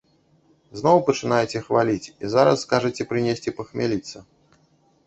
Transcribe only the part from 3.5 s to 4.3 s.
пахмяліцца.